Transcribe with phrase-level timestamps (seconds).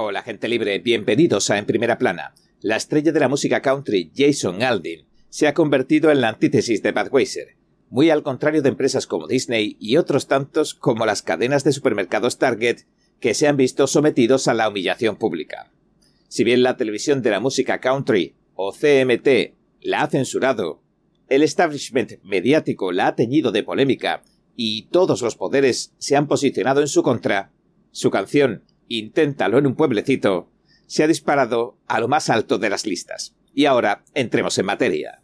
[0.00, 2.32] Hola gente libre, bienvenidos a En Primera Plana.
[2.60, 6.92] La estrella de la música country, Jason Aldean, se ha convertido en la antítesis de
[6.92, 7.56] Budweiser,
[7.90, 12.38] muy al contrario de empresas como Disney y otros tantos como las cadenas de supermercados
[12.38, 12.82] Target
[13.18, 15.72] que se han visto sometidos a la humillación pública.
[16.28, 20.80] Si bien la televisión de la música country, o CMT, la ha censurado,
[21.28, 24.22] el establishment mediático la ha teñido de polémica
[24.54, 27.50] y todos los poderes se han posicionado en su contra,
[27.90, 30.50] su canción Inténtalo en un pueblecito,
[30.86, 33.34] se ha disparado a lo más alto de las listas.
[33.54, 35.22] Y ahora entremos en materia.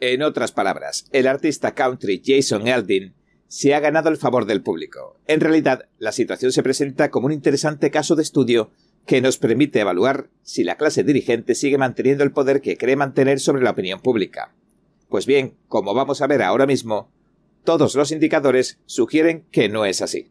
[0.00, 3.14] En otras palabras, el artista country Jason Eldin
[3.46, 5.20] se ha ganado el favor del público.
[5.26, 8.72] En realidad, la situación se presenta como un interesante caso de estudio
[9.06, 13.38] que nos permite evaluar si la clase dirigente sigue manteniendo el poder que cree mantener
[13.38, 14.54] sobre la opinión pública.
[15.12, 17.12] Pues bien, como vamos a ver ahora mismo,
[17.64, 20.30] todos los indicadores sugieren que no es así.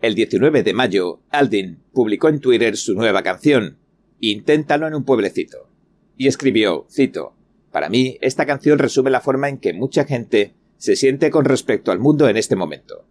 [0.00, 3.80] El 19 de mayo, Aldin publicó en Twitter su nueva canción,
[4.20, 5.68] Inténtalo en un pueblecito.
[6.16, 7.34] Y escribió, cito,
[7.72, 11.90] Para mí, esta canción resume la forma en que mucha gente se siente con respecto
[11.90, 13.08] al mundo en este momento.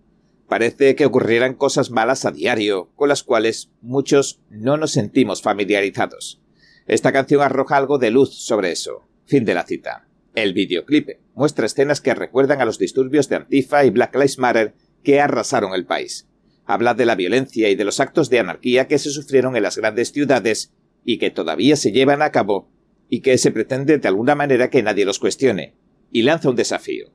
[0.48, 6.42] Parece que ocurrieran cosas malas a diario, con las cuales muchos no nos sentimos familiarizados.
[6.88, 9.06] Esta canción arroja algo de luz sobre eso.
[9.26, 10.08] Fin de la cita.
[10.36, 14.73] El videoclip muestra escenas que recuerdan a los disturbios de Antifa y Black Lives Matter
[15.03, 16.28] que arrasaron el país.
[16.66, 19.78] Habla de la violencia y de los actos de anarquía que se sufrieron en las
[19.78, 20.73] grandes ciudades
[21.06, 22.72] y que todavía se llevan a cabo
[23.09, 25.76] y que se pretende de alguna manera que nadie los cuestione,
[26.11, 27.11] y lanza un desafío.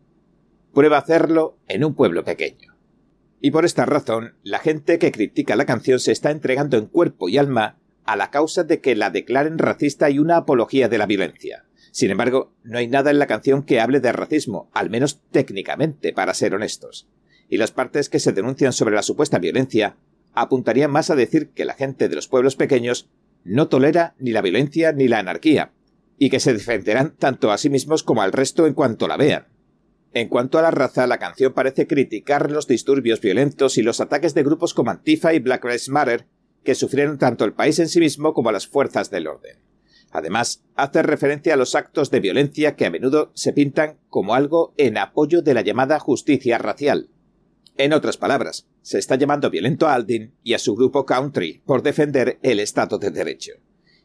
[0.73, 2.77] Prueba hacerlo en un pueblo pequeño.
[3.41, 7.29] Y por esta razón, la gente que critica la canción se está entregando en cuerpo
[7.29, 11.07] y alma a la causa de que la declaren racista y una apología de la
[11.07, 11.65] violencia.
[11.99, 16.13] Sin embargo, no hay nada en la canción que hable de racismo, al menos técnicamente,
[16.13, 17.09] para ser honestos.
[17.49, 19.97] Y las partes que se denuncian sobre la supuesta violencia
[20.33, 23.09] apuntarían más a decir que la gente de los pueblos pequeños
[23.43, 25.73] no tolera ni la violencia ni la anarquía,
[26.19, 29.49] y que se defenderán tanto a sí mismos como al resto en cuanto la vean.
[30.15, 34.35] En cuanto a la raza, la canción parece criticar los disturbios violentos y los ataques
[34.35, 36.27] de grupos como Antifa y Black Lives Matter,
[36.63, 39.68] que sufrieron tanto el país en sí mismo como las fuerzas del orden.
[40.11, 44.73] Además, hace referencia a los actos de violencia que a menudo se pintan como algo
[44.79, 47.11] en apoyo de la llamada justicia racial.
[47.77, 51.83] En otras palabras, se está llamando violento a Aldin y a su grupo Country por
[51.83, 53.53] defender el Estado de Derecho.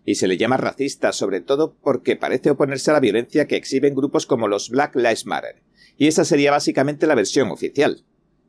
[0.05, 3.95] Y se le llama racista sobre todo porque parece oponerse a la violencia que exhiben
[3.95, 5.63] grupos como los Black Lives Matter.
[5.97, 8.03] Y esa sería básicamente la versión oficial.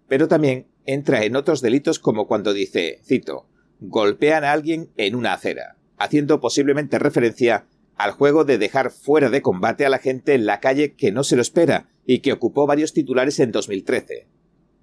[0.08, 3.46] Pero también entra en otros delitos como cuando dice, cito,
[3.78, 7.66] golpean a alguien en una acera haciendo posiblemente referencia
[7.96, 11.24] al juego de dejar fuera de combate a la gente en la calle que no
[11.24, 14.26] se lo espera y que ocupó varios titulares en 2013.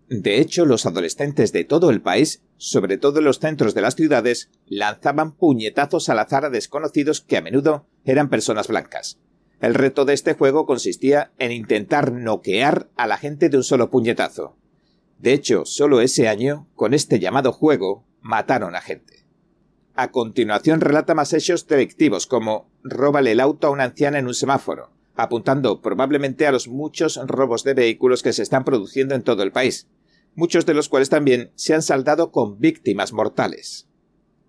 [0.10, 3.96] De hecho, los adolescentes de todo el país, sobre todo en los centros de las
[3.96, 9.20] ciudades, lanzaban puñetazos al azar a desconocidos que a menudo eran personas blancas.
[9.62, 13.90] El reto de este juego consistía en intentar noquear a la gente de un solo
[13.90, 14.58] puñetazo.
[15.20, 19.21] De hecho, solo ese año, con este llamado juego, mataron a gente.
[19.96, 24.34] A continuación relata más hechos delictivos como róbale el auto a una anciana en un
[24.34, 29.44] semáforo, apuntando probablemente a los muchos robos de vehículos que se están produciendo en todo
[29.44, 29.88] el país,
[30.34, 33.88] muchos de los cuales también se han saldado con víctimas mortales.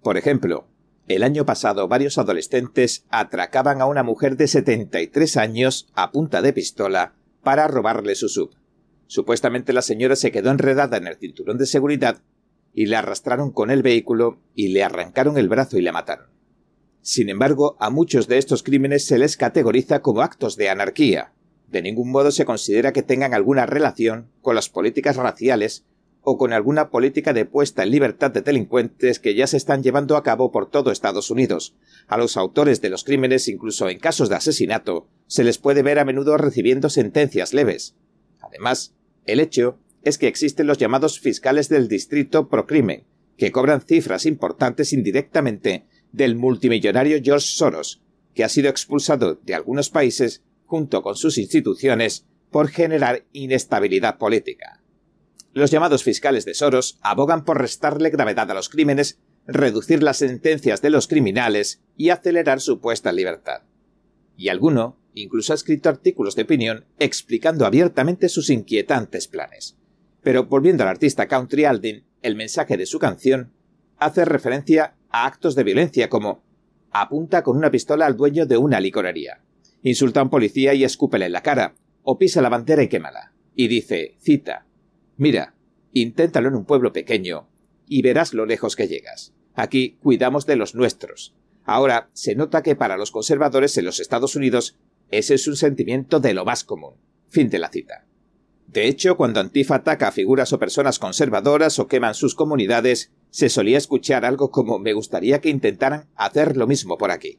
[0.01, 0.69] Por ejemplo,
[1.09, 6.53] el año pasado varios adolescentes atracaban a una mujer de 73 años a punta de
[6.53, 8.55] pistola para robarle su sub.
[9.09, 12.23] Supuestamente la señora se quedó enredada en el cinturón de seguridad
[12.75, 16.27] y le arrastraron con el vehículo y le arrancaron el brazo y la mataron.
[17.01, 21.33] Sin embargo, a muchos de estos crímenes se les categoriza como actos de anarquía.
[21.69, 25.85] De ningún modo se considera que tengan alguna relación con las políticas raciales
[26.23, 30.17] o con alguna política de puesta en libertad de delincuentes que ya se están llevando
[30.17, 31.75] a cabo por todo Estados Unidos.
[32.07, 35.99] A los autores de los crímenes, incluso en casos de asesinato, se les puede ver
[35.99, 37.97] a menudo recibiendo sentencias leves.
[38.41, 38.95] Además,
[39.25, 43.05] el hecho es que existen los llamados fiscales del distrito pro crimen,
[43.37, 48.03] que cobran cifras importantes indirectamente del multimillonario George Soros,
[48.35, 54.83] que ha sido expulsado de algunos países junto con sus instituciones por generar inestabilidad política.
[55.53, 60.81] Los llamados fiscales de Soros abogan por restarle gravedad a los crímenes, reducir las sentencias
[60.81, 63.63] de los criminales y acelerar su puesta en libertad.
[64.37, 69.77] Y alguno incluso ha escrito artículos de opinión explicando abiertamente sus inquietantes planes.
[70.23, 73.53] Pero volviendo al artista country Aldin, el mensaje de su canción
[73.99, 76.43] hace referencia a actos de violencia como
[76.91, 79.41] apunta con una pistola al dueño de una licorería,
[79.83, 83.33] insulta a un policía y escúpele en la cara, o pisa la bandera y quémala.
[83.55, 84.67] Y dice, cita,
[85.17, 85.55] Mira,
[85.93, 87.49] inténtalo en un pueblo pequeño
[87.87, 89.35] y verás lo lejos que llegas.
[89.55, 91.35] Aquí cuidamos de los nuestros.
[91.65, 94.79] Ahora se nota que para los conservadores en los Estados Unidos
[95.11, 96.95] ese es un sentimiento de lo más común.
[97.29, 98.07] Fin de la cita.
[98.73, 103.51] De hecho, cuando Antifa ataca a figuras o personas conservadoras o queman sus comunidades, se
[103.51, 107.39] solía escuchar algo como me gustaría que intentaran hacer lo mismo por aquí.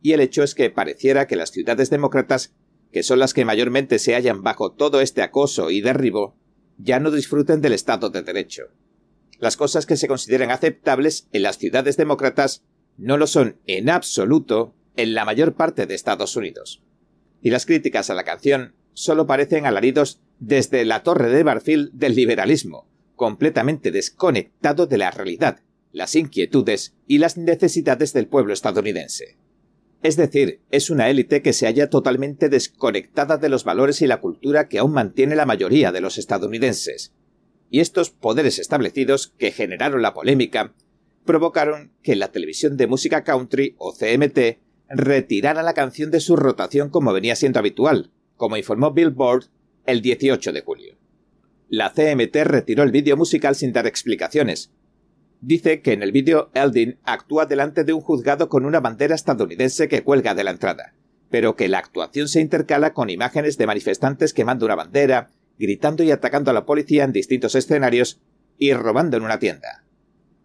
[0.00, 2.54] Y el hecho es que pareciera que las ciudades demócratas,
[2.92, 6.34] que son las que mayormente se hallan bajo todo este acoso y derribo,
[6.78, 8.64] ya no disfruten del Estado de Derecho.
[9.38, 12.64] Las cosas que se consideran aceptables en las ciudades demócratas
[12.96, 16.82] no lo son en absoluto en la mayor parte de Estados Unidos.
[17.42, 22.14] Y las críticas a la canción solo parecen alaridos desde la torre de marfil del
[22.14, 25.60] liberalismo, completamente desconectado de la realidad,
[25.92, 29.36] las inquietudes y las necesidades del pueblo estadounidense.
[30.02, 34.20] Es decir, es una élite que se halla totalmente desconectada de los valores y la
[34.20, 37.14] cultura que aún mantiene la mayoría de los estadounidenses.
[37.70, 40.74] Y estos poderes establecidos que generaron la polémica
[41.24, 44.58] provocaron que la televisión de música country o CMT
[44.90, 49.46] retirara la canción de su rotación como venía siendo habitual, como informó Billboard
[49.86, 50.96] el 18 de julio.
[51.68, 54.72] La CMT retiró el vídeo musical sin dar explicaciones.
[55.40, 59.88] Dice que en el vídeo Eldin actúa delante de un juzgado con una bandera estadounidense
[59.88, 60.94] que cuelga de la entrada,
[61.30, 66.10] pero que la actuación se intercala con imágenes de manifestantes quemando una bandera, gritando y
[66.10, 68.20] atacando a la policía en distintos escenarios
[68.58, 69.84] y robando en una tienda.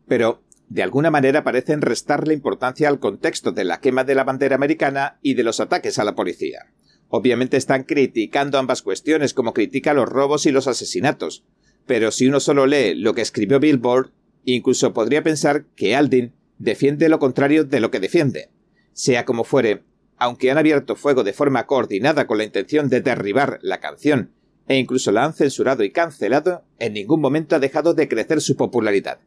[0.08, 4.56] Pero, de alguna manera parecen restarle importancia al contexto de la quema de la bandera
[4.56, 6.72] americana y de los ataques a la policía.
[7.10, 11.44] Obviamente están criticando ambas cuestiones como critica los robos y los asesinatos,
[11.86, 14.12] pero si uno solo lee lo que escribió Billboard,
[14.46, 18.50] incluso podría pensar que Aldin defiende lo contrario de lo que defiende.
[18.94, 19.84] Sea como fuere,
[20.18, 24.34] aunque han abierto fuego de forma coordinada con la intención de derribar la canción
[24.68, 28.56] e incluso la han censurado y cancelado, en ningún momento ha dejado de crecer su
[28.56, 29.20] popularidad.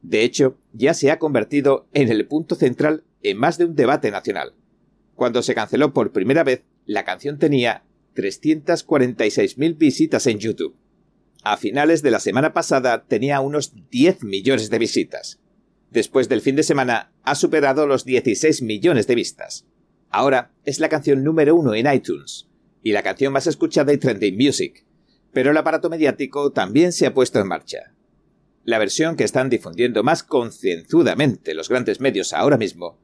[0.00, 4.12] De hecho, ya se ha convertido en el punto central en más de un debate
[4.12, 4.54] nacional.
[5.16, 7.84] Cuando se canceló por primera vez, la canción tenía
[8.14, 10.76] 346.000 visitas en YouTube.
[11.42, 15.40] A finales de la semana pasada tenía unos 10 millones de visitas.
[15.90, 19.66] Después del fin de semana ha superado los 16 millones de vistas.
[20.10, 22.48] Ahora es la canción número uno en iTunes
[22.82, 24.84] y la canción más escuchada en Trending Music.
[25.32, 27.92] Pero el aparato mediático también se ha puesto en marcha.
[28.64, 32.98] La versión que están difundiendo más concienzudamente los grandes medios ahora mismo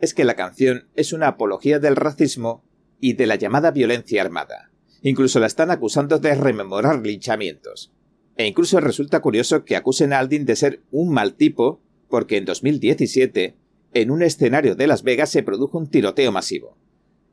[0.00, 2.67] es que la canción es una apología del racismo
[3.00, 4.70] y de la llamada violencia armada.
[5.02, 7.92] Incluso la están acusando de rememorar linchamientos.
[8.36, 12.44] E incluso resulta curioso que acusen a Aldin de ser un mal tipo, porque en
[12.44, 13.56] 2017,
[13.94, 16.76] en un escenario de Las Vegas se produjo un tiroteo masivo.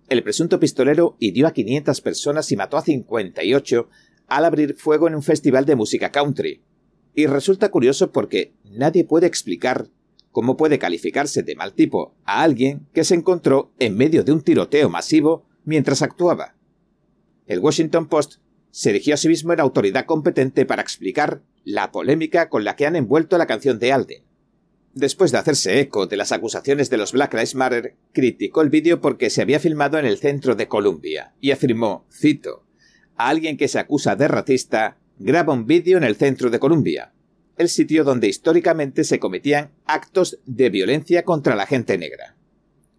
[0.07, 3.89] El presunto pistolero hirió a 500 personas y mató a 58
[4.27, 6.61] al abrir fuego en un festival de música country.
[7.13, 9.87] Y resulta curioso porque nadie puede explicar
[10.31, 14.41] cómo puede calificarse de mal tipo a alguien que se encontró en medio de un
[14.41, 16.55] tiroteo masivo mientras actuaba.
[17.47, 18.35] El Washington Post
[18.71, 22.85] se erigió a sí mismo en autoridad competente para explicar la polémica con la que
[22.85, 24.23] han envuelto la canción de Alden.
[24.93, 29.01] Después de hacerse eco de las acusaciones de los Black Lives Matter, criticó el vídeo
[29.01, 32.65] porque se había filmado en el centro de Columbia y afirmó, cito,
[33.17, 37.13] a alguien que se acusa de racista graba un vídeo en el centro de Columbia,
[37.57, 42.35] el sitio donde históricamente se cometían actos de violencia contra la gente negra.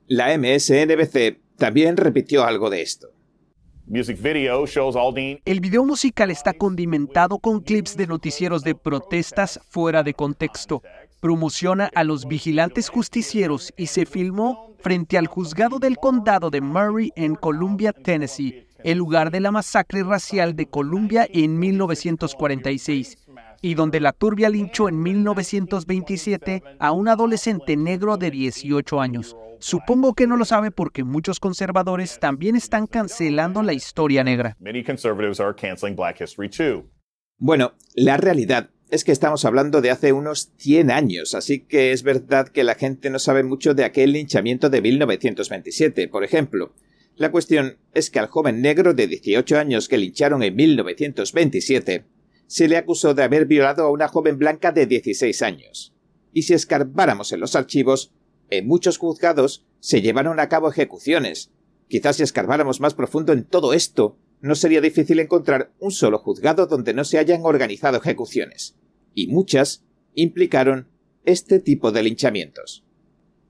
[0.06, 3.08] La MSNBC también repitió algo de esto.
[5.44, 10.82] El video musical está condimentado con clips de noticieros de protestas fuera de contexto.
[11.20, 17.12] Promociona a los vigilantes justicieros y se filmó frente al juzgado del condado de Murray
[17.14, 23.18] en Columbia, Tennessee, el lugar de la masacre racial de Columbia en 1946
[23.66, 29.37] y donde la turbia linchó en 1927 a un adolescente negro de 18 años.
[29.58, 34.56] Supongo que no lo sabe porque muchos conservadores también están cancelando la historia negra.
[37.38, 42.04] Bueno, la realidad es que estamos hablando de hace unos 100 años, así que es
[42.04, 46.73] verdad que la gente no sabe mucho de aquel linchamiento de 1927, por ejemplo.
[47.16, 52.04] La cuestión es que al joven negro de 18 años que lincharon en 1927
[52.46, 55.94] se le acusó de haber violado a una joven blanca de 16 años.
[56.32, 58.12] Y si escarbáramos en los archivos,
[58.50, 61.50] en muchos juzgados se llevaron a cabo ejecuciones.
[61.88, 66.66] Quizás si escarbáramos más profundo en todo esto, no sería difícil encontrar un solo juzgado
[66.66, 68.76] donde no se hayan organizado ejecuciones.
[69.14, 69.84] Y muchas
[70.14, 70.88] implicaron
[71.24, 72.84] este tipo de linchamientos.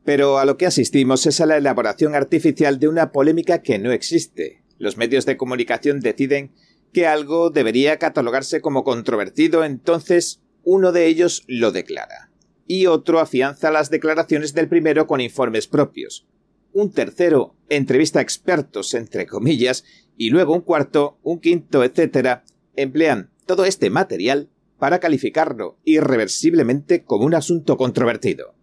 [0.04, 3.92] Pero a lo que asistimos es a la elaboración artificial de una polémica que no
[3.92, 4.62] existe.
[4.78, 6.52] Los medios de comunicación deciden
[6.96, 12.30] que algo debería catalogarse como controvertido, entonces uno de ellos lo declara.
[12.66, 16.26] Y otro afianza las declaraciones del primero con informes propios.
[16.72, 19.84] Un tercero entrevista a expertos, entre comillas,
[20.16, 22.40] y luego un cuarto, un quinto, etc.,
[22.76, 24.48] emplean todo este material
[24.78, 28.54] para calificarlo irreversiblemente como un asunto controvertido.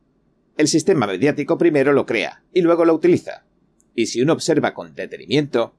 [0.57, 3.45] El sistema mediático primero lo crea y luego lo utiliza.
[3.93, 5.75] Y si uno observa con detenimiento,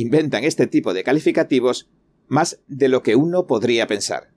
[0.00, 1.88] inventan este tipo de calificativos
[2.26, 4.32] más de lo que uno podría pensar.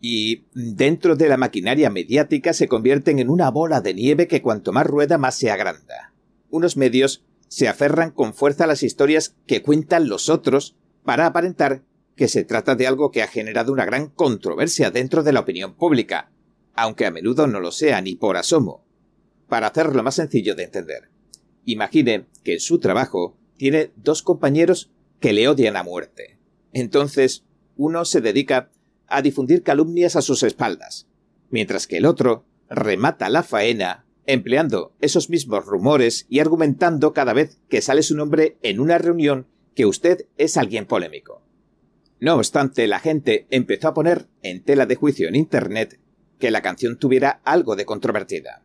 [0.00, 4.72] Y dentro de la maquinaria mediática se convierten en una bola de nieve que cuanto
[4.72, 6.14] más rueda más se agranda.
[6.50, 11.84] Unos medios se aferran con fuerza a las historias que cuentan los otros para aparentar
[12.16, 15.74] que se trata de algo que ha generado una gran controversia dentro de la opinión
[15.74, 16.32] pública,
[16.74, 18.84] aunque a menudo no lo sea ni por asomo.
[19.48, 21.08] Para hacerlo más sencillo de entender,
[21.64, 26.38] imagine que en su trabajo tiene dos compañeros que le odian a muerte.
[26.72, 27.44] Entonces,
[27.76, 28.70] uno se dedica
[29.06, 31.06] a difundir calumnias a sus espaldas,
[31.50, 37.58] mientras que el otro remata la faena empleando esos mismos rumores y argumentando cada vez
[37.68, 41.42] que sale su nombre en una reunión que usted es alguien polémico.
[42.20, 45.98] No obstante, la gente empezó a poner en tela de juicio en Internet
[46.38, 48.62] que la canción tuviera algo de controvertida.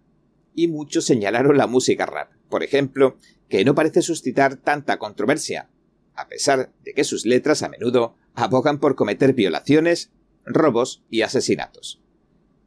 [0.54, 3.18] Y muchos señalaron la música rap, por ejemplo,
[3.50, 5.70] que no parece suscitar tanta controversia,
[6.16, 10.12] a pesar de que sus letras a menudo abogan por cometer violaciones,
[10.46, 12.02] robos y asesinatos.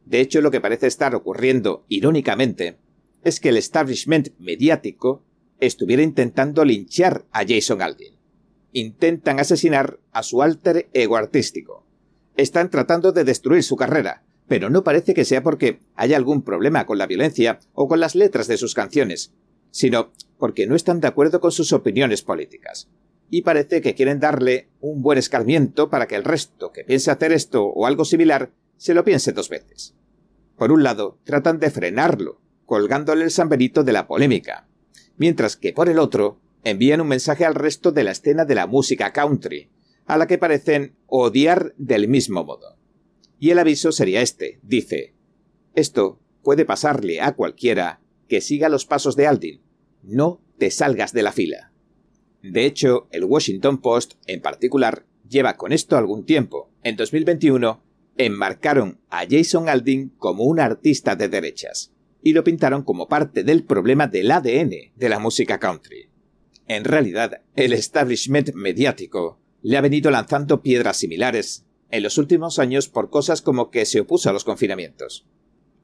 [0.05, 2.77] De hecho, lo que parece estar ocurriendo, irónicamente,
[3.23, 5.23] es que el establishment mediático
[5.59, 8.17] estuviera intentando linchar a Jason Aldean
[8.79, 11.85] intentan asesinar a su alter ego artístico.
[12.35, 16.85] Están tratando de destruir su carrera, pero no parece que sea porque haya algún problema
[16.85, 19.33] con la violencia o con las letras de sus canciones,
[19.71, 22.89] sino porque no están de acuerdo con sus opiniones políticas.
[23.29, 27.31] Y parece que quieren darle un buen escarmiento para que el resto que piense hacer
[27.31, 29.95] esto o algo similar se lo piense dos veces.
[30.57, 34.67] Por un lado, tratan de frenarlo, colgándole el San Benito de la polémica,
[35.17, 38.67] mientras que por el otro, envían un mensaje al resto de la escena de la
[38.67, 39.69] música country,
[40.05, 42.77] a la que parecen odiar del mismo modo.
[43.39, 45.13] Y el aviso sería este, dice,
[45.75, 49.61] esto puede pasarle a cualquiera que siga los pasos de Aldin,
[50.03, 51.71] no te salgas de la fila.
[52.41, 56.69] De hecho, el Washington Post, en particular, lleva con esto algún tiempo.
[56.83, 57.83] En 2021,
[58.17, 61.91] enmarcaron a Jason Aldin como un artista de derechas,
[62.21, 66.09] y lo pintaron como parte del problema del ADN de la música country.
[66.67, 72.89] En realidad, el establishment mediático le ha venido lanzando piedras similares en los últimos años
[72.89, 75.25] por cosas como que se opuso a los confinamientos.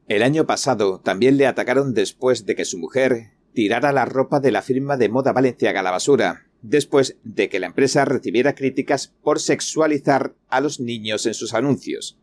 [0.08, 4.52] El año pasado también le atacaron después de que su mujer tirara la ropa de
[4.52, 9.14] la firma de moda Valenciaga a la basura, después de que la empresa recibiera críticas
[9.24, 12.18] por sexualizar a los niños en sus anuncios.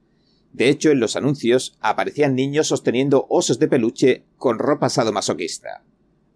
[0.53, 5.83] De hecho, en los anuncios aparecían niños sosteniendo osos de peluche con ropa sadomasoquista.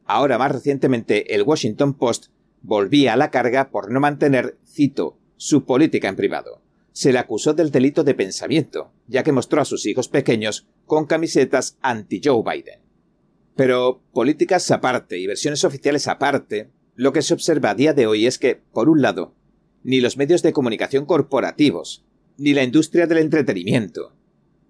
[0.06, 2.26] Ahora más recientemente el Washington Post
[2.62, 6.63] volvía a la carga por no mantener, cito, su política en privado.
[6.94, 11.06] Se le acusó del delito de pensamiento, ya que mostró a sus hijos pequeños con
[11.06, 12.80] camisetas anti-Joe Biden.
[13.56, 18.26] Pero políticas aparte y versiones oficiales aparte, lo que se observa a día de hoy
[18.26, 19.34] es que, por un lado,
[19.82, 22.04] ni los medios de comunicación corporativos,
[22.36, 24.14] ni la industria del entretenimiento,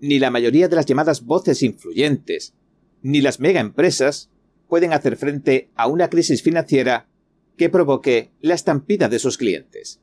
[0.00, 2.54] ni la mayoría de las llamadas voces influyentes,
[3.02, 4.30] ni las mega empresas
[4.66, 7.06] pueden hacer frente a una crisis financiera
[7.58, 10.00] que provoque la estampida de sus clientes.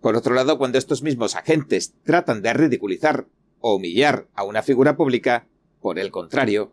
[0.00, 3.26] Por otro lado, cuando estos mismos agentes tratan de ridiculizar
[3.60, 5.46] o humillar a una figura pública,
[5.80, 6.72] por el contrario,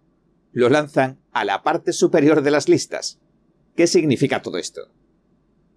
[0.51, 3.19] lo lanzan a la parte superior de las listas.
[3.75, 4.91] ¿Qué significa todo esto?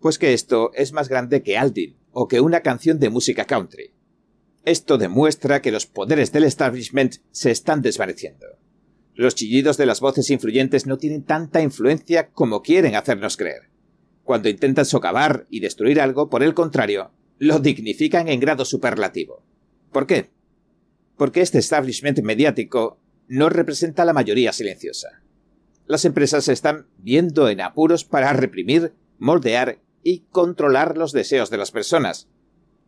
[0.00, 3.92] Pues que esto es más grande que Aldin o que una canción de música country.
[4.64, 8.46] Esto demuestra que los poderes del establishment se están desvaneciendo.
[9.14, 13.70] Los chillidos de las voces influyentes no tienen tanta influencia como quieren hacernos creer.
[14.24, 19.42] Cuando intentan socavar y destruir algo, por el contrario, lo dignifican en grado superlativo.
[19.92, 20.30] ¿Por qué?
[21.16, 25.22] Porque este establishment mediático no representa la mayoría silenciosa.
[25.86, 31.58] Las empresas se están viendo en apuros para reprimir, moldear y controlar los deseos de
[31.58, 32.28] las personas.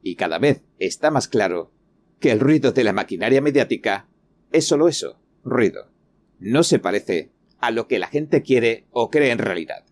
[0.02, 1.72] Y cada vez está más claro
[2.20, 4.08] que el ruido de la maquinaria mediática
[4.52, 5.90] es solo eso, ruido
[6.38, 9.84] no se parece a lo que la gente quiere o cree en realidad.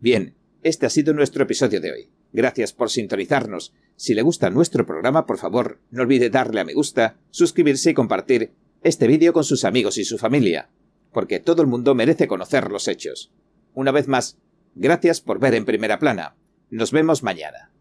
[0.00, 2.08] Bien, este ha sido nuestro episodio de hoy.
[2.32, 3.72] Gracias por sintonizarnos.
[3.96, 7.94] Si le gusta nuestro programa, por favor, no olvide darle a me gusta, suscribirse y
[7.94, 10.70] compartir este vídeo con sus amigos y su familia,
[11.12, 13.32] porque todo el mundo merece conocer los hechos.
[13.74, 14.38] Una vez más,
[14.74, 16.36] gracias por ver en primera plana.
[16.70, 17.72] Nos vemos mañana.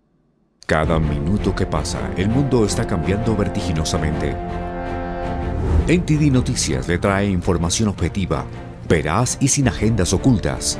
[0.66, 4.36] Cada minuto que pasa, el mundo está cambiando vertiginosamente.
[5.88, 8.46] NTD Noticias le trae información objetiva,
[8.88, 10.80] veraz y sin agendas ocultas.